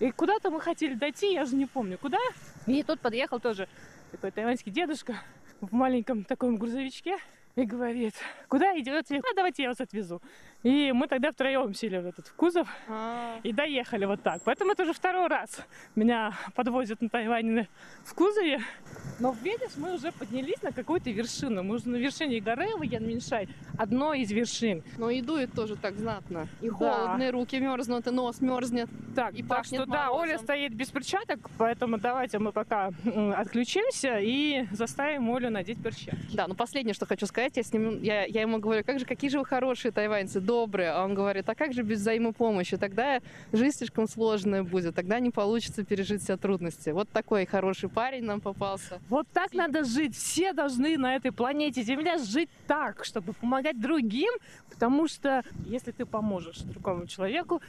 [0.00, 2.18] и куда-то мы хотели дойти, я же не помню куда,
[2.66, 3.68] и тут подъехал тоже
[4.12, 5.16] такой тайваньский дедушка
[5.60, 7.16] в маленьком таком грузовичке,
[7.56, 8.14] и говорит,
[8.48, 9.16] куда идете?
[9.16, 10.22] А давайте я вас отвезу.
[10.64, 13.40] И мы тогда втроем сели в этот в кузов А-а-а.
[13.44, 14.42] и доехали вот так.
[14.44, 15.60] Поэтому это уже второй раз
[15.94, 17.68] меня подвозят на Тайване
[18.04, 18.60] в кузове.
[19.20, 21.62] Но видишь, мы уже поднялись на какую-то вершину.
[21.62, 24.82] Мы уже на вершине горы Ваянминшай, одной из вершин.
[24.96, 26.48] Но и дует тоже так знатно.
[26.60, 27.30] И холодно, да.
[27.30, 28.88] руки мерзнут, и нос мерзнет.
[29.14, 32.90] Так, и так что да, Оля стоит без перчаток, поэтому давайте мы пока
[33.36, 36.34] отключимся и заставим Олю надеть перчатки.
[36.36, 39.04] Да, ну последнее, что хочу сказать, я с ним, я, я ему говорю, как же,
[39.04, 40.90] какие же вы хорошие тайваньцы, добрые.
[40.90, 42.78] А он говорит, а как же без взаимопомощи?
[42.78, 43.20] Тогда
[43.52, 46.88] жизнь слишком сложная будет, тогда не получится пережить все трудности.
[46.90, 48.98] Вот такой хороший парень нам попался.
[49.10, 50.16] Вот так надо жить.
[50.16, 54.32] Все должны на этой планете Земля жить так, чтобы помогать другим,
[54.70, 57.60] потому что если ты поможешь другому человеку,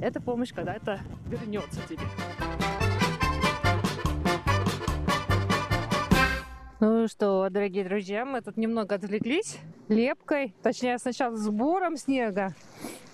[0.00, 2.06] эта помощь когда-то вернется тебе.
[6.80, 9.58] Ну что, дорогие друзья, мы тут немного отвлеклись
[9.88, 12.54] лепкой, точнее сначала сбором снега,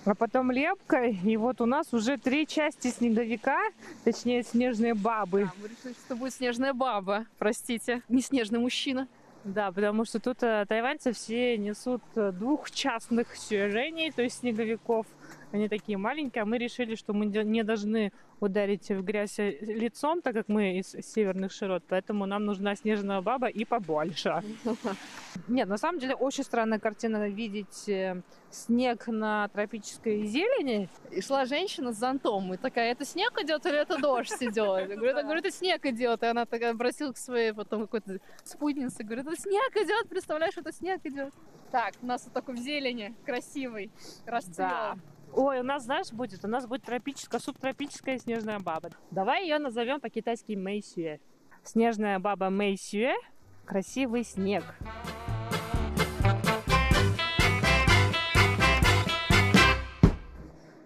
[0.04, 1.06] а потом лепка.
[1.06, 3.58] И вот у нас уже три части снеговика,
[4.04, 5.44] точнее снежные бабы.
[5.44, 9.08] Да, мы решили, что будет снежная баба, простите, не снежный мужчина.
[9.44, 15.06] Да, потому что тут э, тайваньцы все несут э, двух частных сюжений, то есть снеговиков.
[15.52, 20.34] Они такие маленькие, а мы решили, что мы не должны ударить в грязь лицом, так
[20.34, 24.42] как мы из северных широт, поэтому нам нужна снежная баба и побольше.
[25.48, 28.20] Нет, на самом деле очень странная картина видеть э,
[28.50, 30.88] снег на тропической зелени.
[31.10, 34.88] И шла женщина с зонтом, и такая, это снег идет или это дождь идет?
[34.88, 36.22] Я говорю, говорю, это снег идет.
[36.22, 40.72] И она такая обратилась к своей потом какой-то спутнице, говорит, это снег идет, представляешь, это
[40.72, 41.32] снег идет.
[41.70, 43.90] Так, у нас вот такой в зелени, красивый,
[44.26, 44.56] расцвет.
[44.58, 44.96] Да.
[45.36, 46.44] Ой, у нас, знаешь, будет?
[46.44, 48.90] У нас будет тропическая, субтропическая снежная баба.
[49.10, 51.18] Давай ее назовем по-китайски Мэйсюэ.
[51.64, 53.14] Снежная баба Мэйсюэ.
[53.64, 54.62] Красивый снег.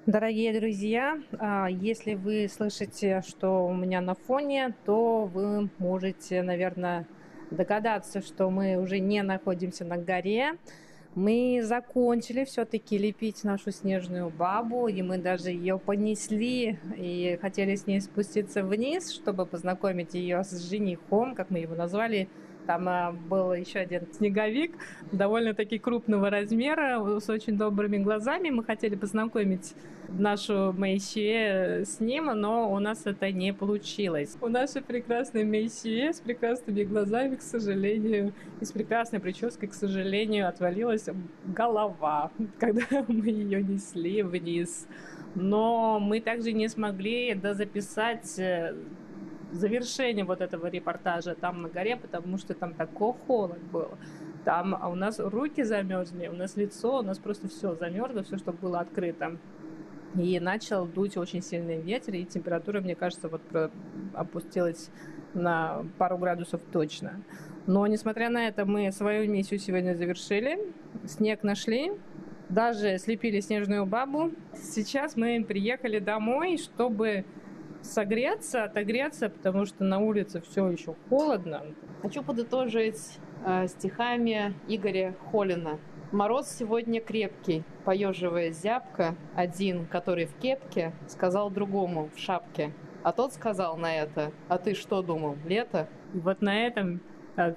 [0.06, 7.06] Дорогие друзья, а, если вы слышите, что у меня на фоне, то вы можете, наверное,
[7.50, 10.54] догадаться, что мы уже не находимся на горе,
[11.18, 17.86] мы закончили все-таки лепить нашу снежную бабу, и мы даже ее понесли и хотели с
[17.88, 22.28] ней спуститься вниз, чтобы познакомить ее с женихом, как мы его назвали,
[22.66, 24.76] там а, был еще один снеговик,
[25.10, 28.50] довольно-таки крупного размера, с очень добрыми глазами.
[28.50, 29.74] Мы хотели познакомить
[30.08, 34.36] нашу Мэйсюэ с ним, но у нас это не получилось.
[34.40, 40.48] У нашей прекрасной Мэйсюэ с прекрасными глазами, к сожалению, и с прекрасной прической, к сожалению,
[40.48, 41.08] отвалилась
[41.44, 44.86] голова, когда мы ее несли вниз.
[45.34, 48.74] Но мы также не смогли дозаписать э,
[49.52, 53.90] завершение вот этого репортажа там на горе, потому что там такой холод был.
[54.44, 58.38] Там а у нас руки замерзли, у нас лицо, у нас просто все замерзло, все,
[58.38, 59.36] что было открыто.
[60.18, 63.42] И начал дуть очень сильный ветер, и температура, мне кажется, вот
[64.14, 64.90] опустилась
[65.34, 67.22] на пару градусов точно.
[67.66, 70.58] Но, несмотря на это, мы свою миссию сегодня завершили.
[71.06, 71.92] Снег нашли,
[72.48, 74.32] даже слепили снежную бабу.
[74.54, 77.24] Сейчас мы приехали домой, чтобы
[77.82, 81.62] согреться, отогреться, потому что на улице все еще холодно.
[82.02, 85.78] Хочу подытожить э, стихами Игоря Холина.
[86.10, 92.72] Мороз сегодня крепкий, поеживая зябко, один, который в кепке, сказал другому в шапке.
[93.02, 95.86] А тот сказал на это, а ты что думал, лето?
[96.14, 97.02] Вот на этом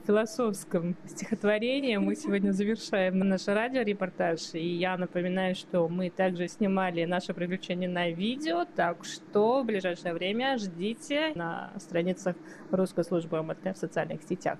[0.05, 4.53] философском стихотворении мы сегодня завершаем наш радиорепортаж.
[4.53, 10.13] И я напоминаю, что мы также снимали наше приключение на видео, так что в ближайшее
[10.13, 12.35] время ждите на страницах
[12.69, 14.59] русской службы МРТ в социальных сетях.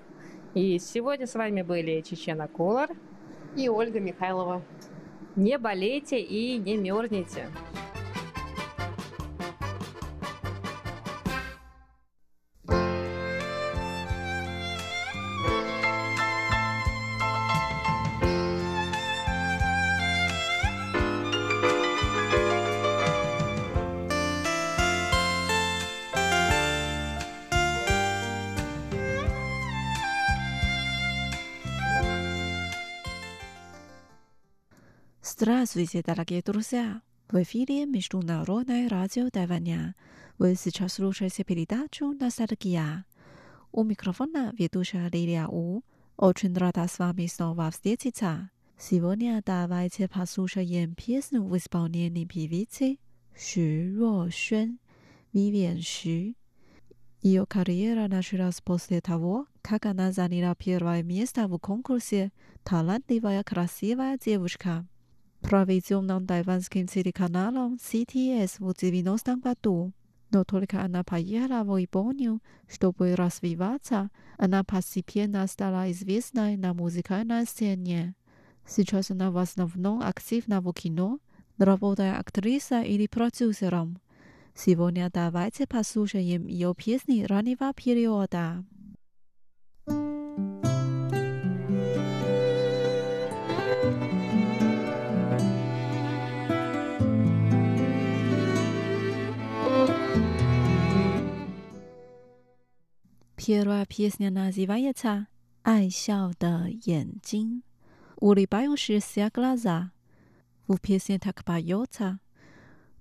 [0.54, 2.88] И сегодня с вами были Чечена Колор
[3.56, 4.60] и Ольга Михайлова.
[5.36, 7.48] Не болейте и не мерзните.
[35.42, 37.02] Здравствуйте, дорогие друзья!
[37.28, 39.96] В эфире Международное радио Тайваня.
[40.38, 43.04] Вы сейчас слушаете передачу «Ностальгия».
[43.72, 45.82] У микрофона ведущая Лилия У.
[46.16, 48.50] Очень рада с вами снова встретиться.
[48.78, 52.98] Сегодня давайте послушаем песню в исполнении певицы
[53.36, 54.78] Xu Ruoxuan,
[55.32, 56.36] Вивиан Xu.
[57.20, 62.30] Ее карьера началась после того, как она заняла первое место в конкурсе
[62.62, 64.86] «Талантливая красивая девушка»
[65.42, 69.92] проведенном тайванским телеканалом CTS в 90-м году.
[70.30, 78.14] Но только она поехала в Японию, чтобы развиваться, она постепенно стала известной на музыкальной сцене.
[78.66, 81.18] Сейчас она в основном активна в кино,
[81.58, 83.98] работая актрисой или продюсером.
[84.54, 88.64] Сегодня давайте послушаем ее песни раннего периода.
[103.41, 105.27] Первая песня называется
[105.63, 107.63] «爱笑的眼睛».
[108.17, 109.91] Улыбающиеся глаза.
[110.67, 112.19] В песне так поется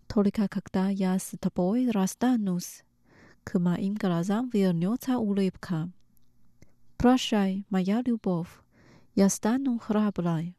[0.06, 2.84] «Только когда я с тобой расстанусь,
[3.44, 5.90] к моим глазам вернется улыбка.
[6.96, 8.50] Прощай, моя любовь,
[9.14, 10.56] я стану храброй».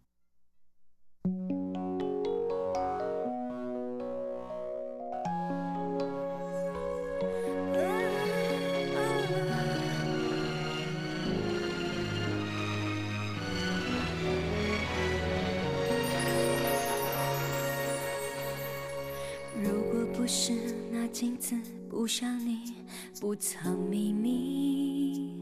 [20.35, 20.55] 是
[20.91, 21.55] 那镜子
[21.91, 22.73] 不像你，
[23.21, 25.37] 不藏秘密。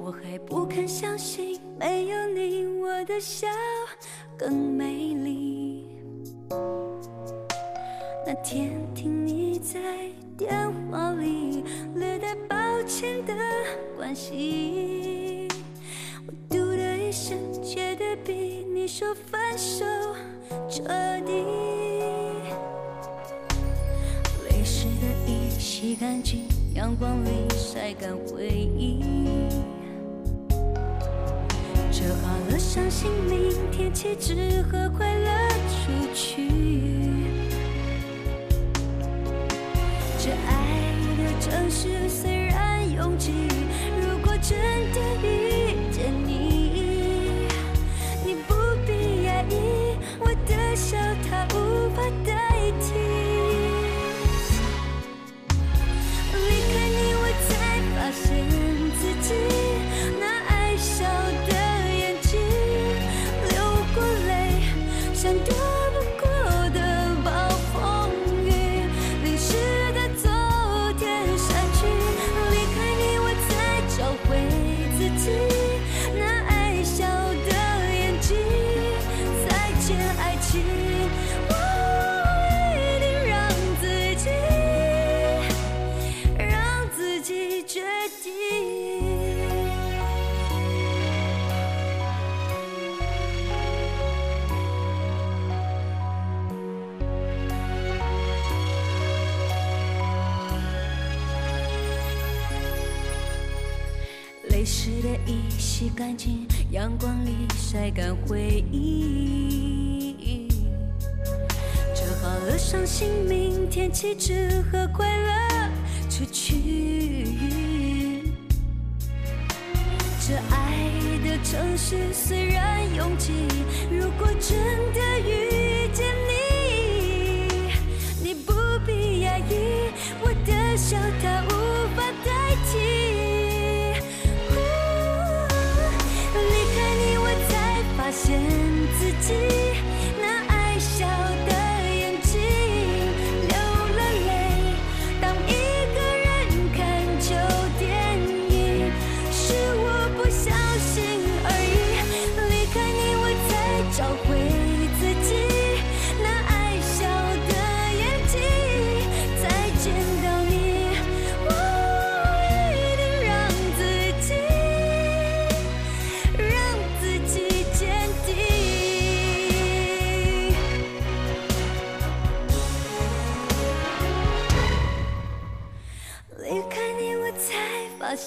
[0.00, 3.48] 我还不肯相信，没有你，我的笑
[4.38, 5.88] 更美丽。
[8.24, 9.80] 那天听你在
[10.36, 11.64] 电话里
[11.96, 13.34] 略带抱歉的
[13.96, 15.48] 关心，
[16.24, 19.84] 我嘟的一声，觉得比你说分手
[20.70, 20.84] 彻
[21.26, 22.27] 底。
[25.80, 26.40] 洗干净，
[26.74, 29.00] 阳光里晒干回忆。
[31.92, 35.30] 折好了，相信明天起只和快乐
[35.68, 36.48] 出去。
[40.18, 43.30] 这爱的城市虽然拥挤，
[44.02, 44.58] 如果真
[44.92, 45.37] 的遇。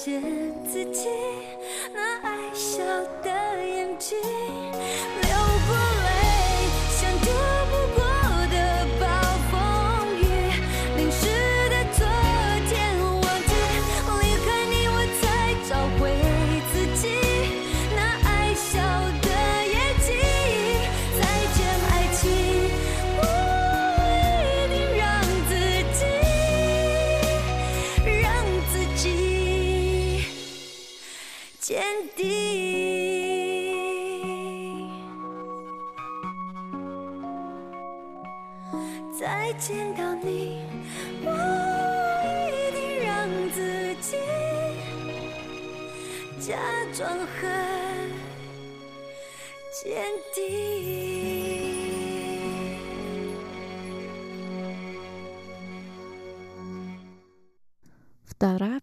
[0.04, 0.41] 谢。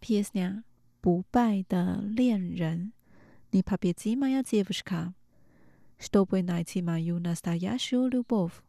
[0.09, 0.63] Pieśnia
[1.03, 2.93] "不败的恋人"
[3.53, 5.13] Nie powiedz moja dziewuszka,
[5.99, 8.63] чтобы найти мою настоящую любовь.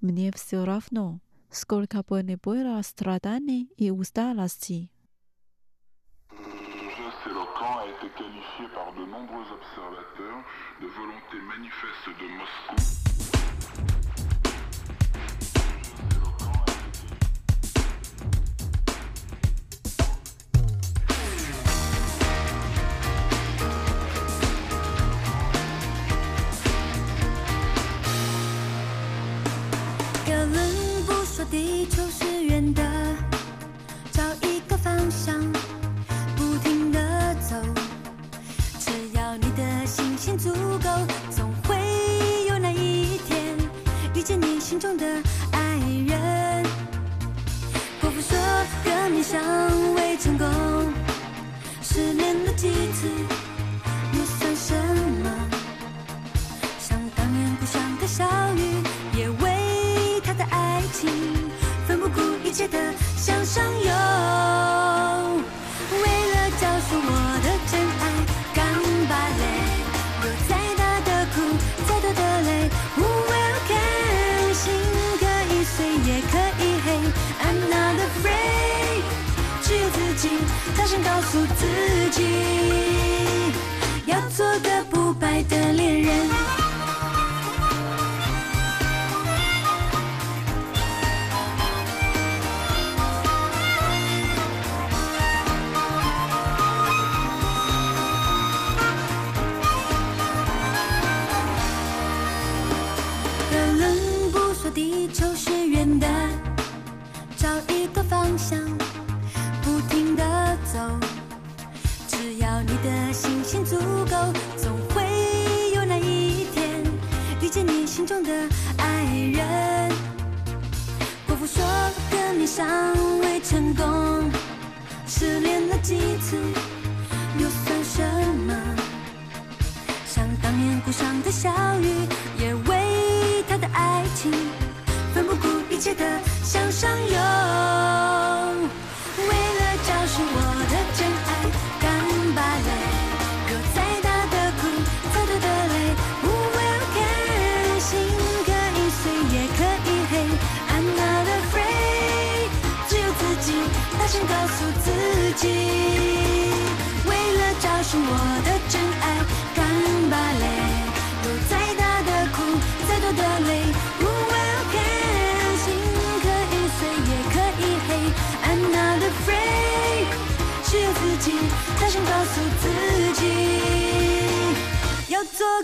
[0.00, 1.20] Мне все равно,
[1.50, 4.88] сколько бы не было страданий и усталости.
[7.58, 8.66] camp a été qualifié
[8.96, 10.44] de nombreux observateurs
[10.80, 13.35] de volonté manifeste de Moscou.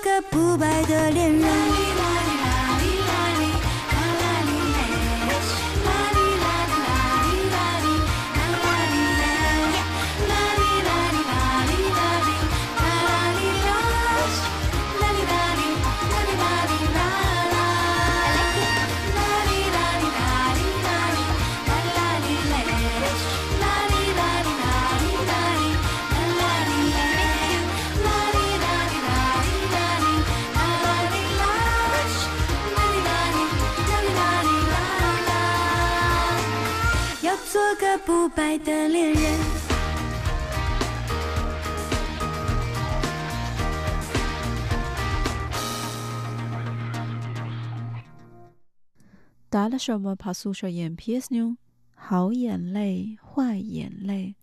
[0.03, 2.12] 个不败的恋人。
[38.35, 39.39] 白的恋人。
[49.49, 50.17] 打了什么？
[50.17, 51.57] 怕宿舍演 PS 妞，
[51.95, 54.35] 好眼泪，坏眼泪。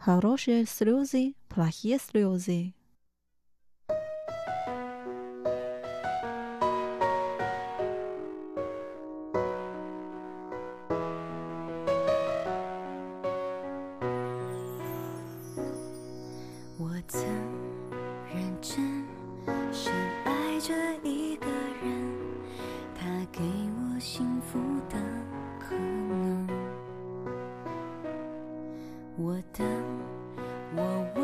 [0.00, 2.72] Хорошие слезы, плохие слезы.
[29.20, 29.66] 我等
[30.76, 31.17] 我望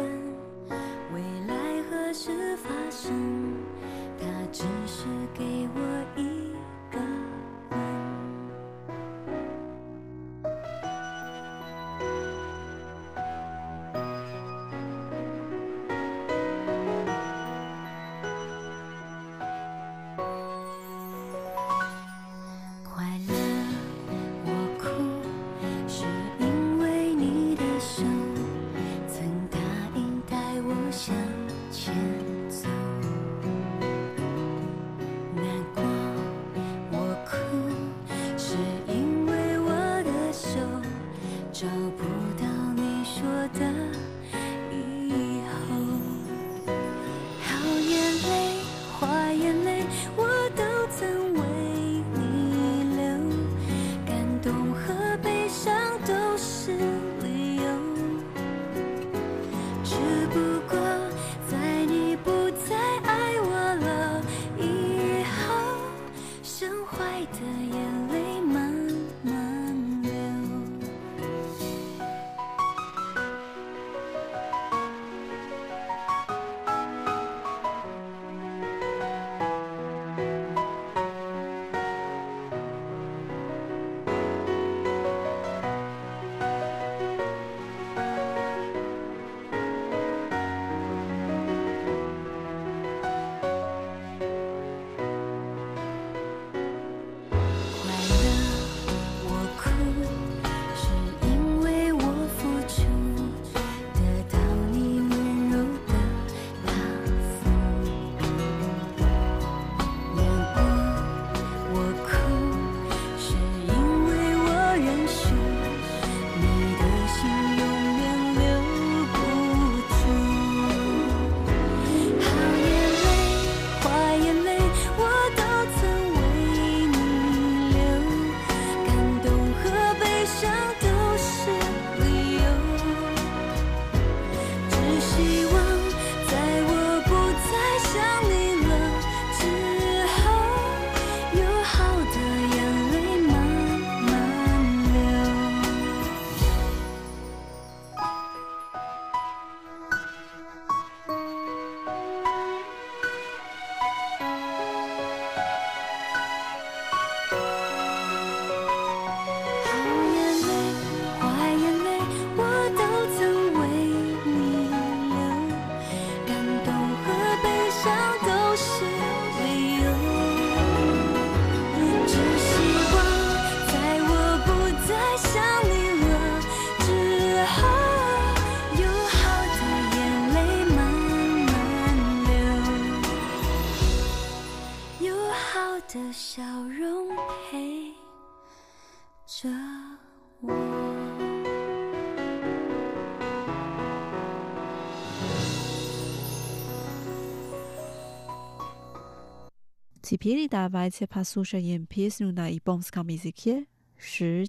[200.15, 203.67] Теперь давайте послушаем песню на японском языке
[203.99, 204.47] «Ши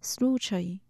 [0.00, 0.83] случай».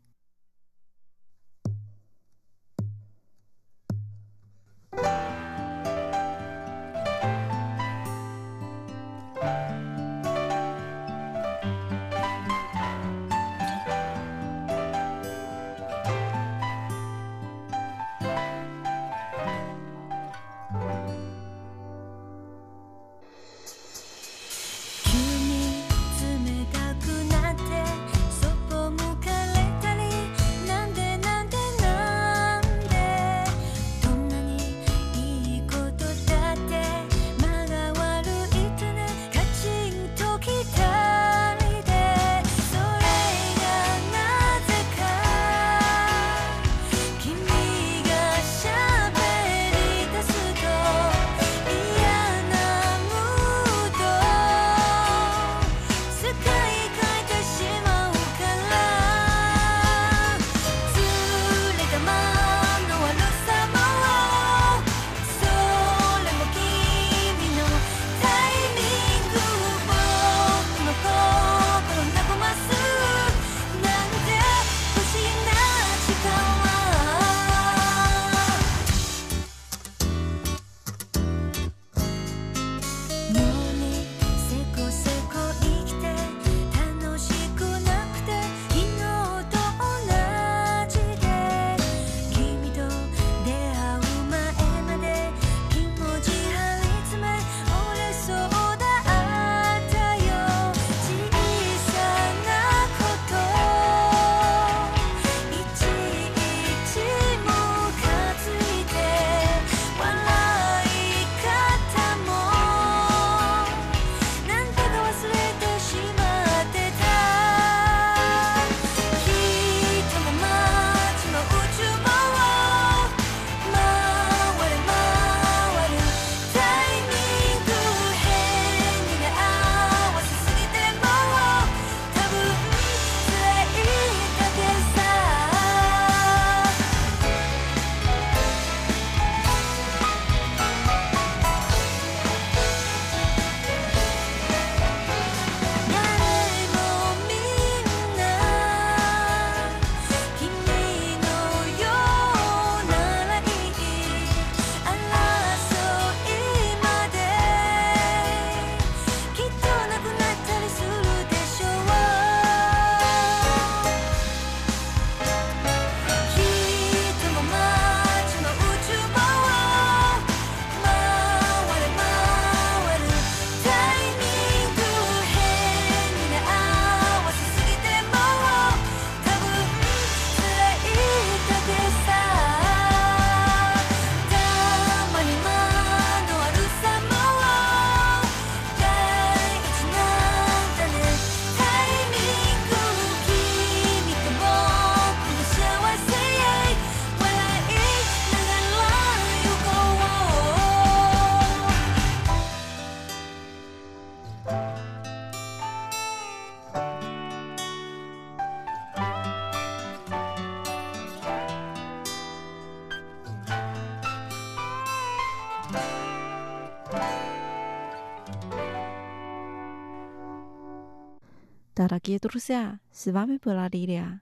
[222.05, 224.21] Дорогие друзья, с вами была Лилия.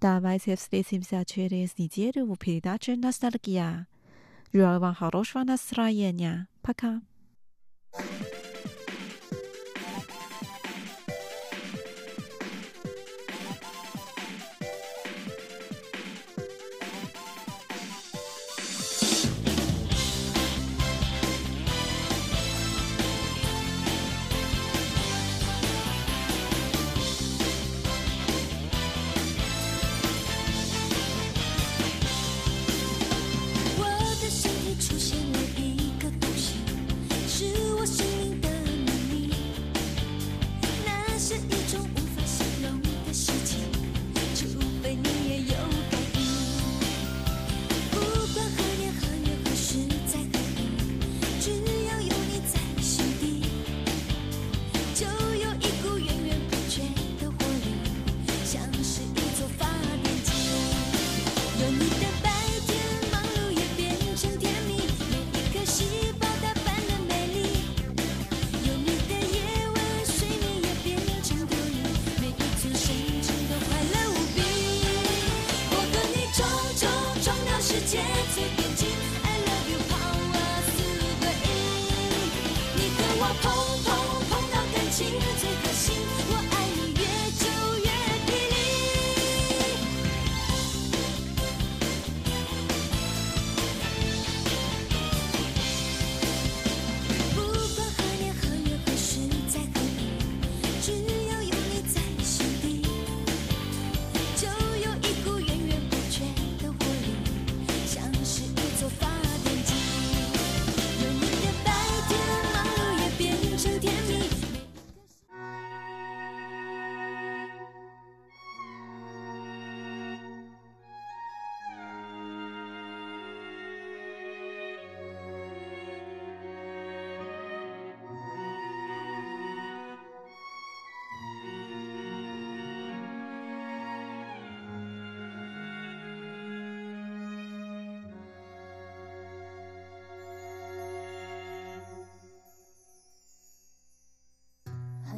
[0.00, 3.88] Давайте встретимся через неделю в передаче «Ностальгия».
[4.52, 6.46] Желаю вам хорошего настроения.
[6.62, 7.02] Пока.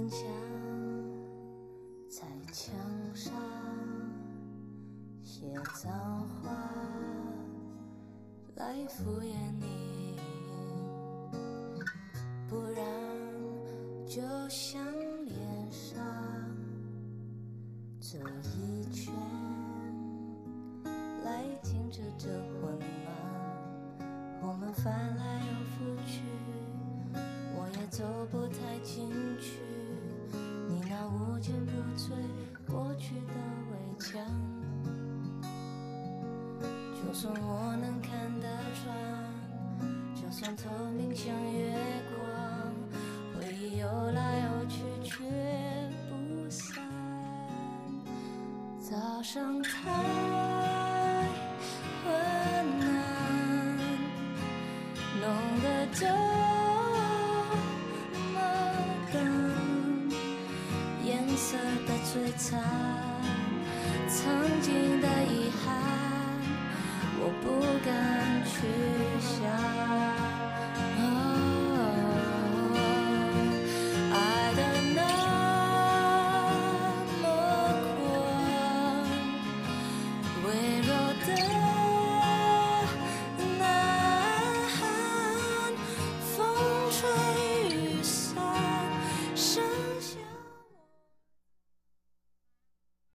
[0.09, 0.19] 墙，
[2.09, 2.75] 在墙
[3.15, 3.33] 上
[5.23, 6.51] 写脏话
[8.57, 10.19] 来敷衍你，
[12.49, 12.83] 不然
[14.07, 14.83] 就像
[15.27, 16.03] 脸上
[18.01, 18.19] 这
[18.57, 19.13] 一圈
[21.23, 24.01] 来停止这混乱，
[24.41, 26.23] 我们翻来又覆去。
[27.61, 28.38] 我也走不
[37.09, 38.95] 就算我能看得穿，
[40.15, 41.75] 就算透明像月
[42.13, 42.21] 光，
[43.35, 45.25] 回忆游来游去却
[46.11, 46.85] 不散。
[48.79, 49.91] 早上太
[52.05, 52.13] 温
[52.79, 52.87] 暖，
[55.19, 55.25] 弄
[55.63, 56.07] 得这
[58.35, 58.37] 么
[59.15, 59.17] 冷，
[61.07, 61.57] 颜色
[61.87, 62.61] 的璀璨，
[64.11, 65.18] 曾经的。